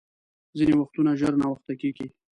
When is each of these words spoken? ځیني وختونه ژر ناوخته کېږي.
ځیني 0.57 0.73
وختونه 0.77 1.11
ژر 1.19 1.33
ناوخته 1.41 1.73
کېږي. 1.81 2.07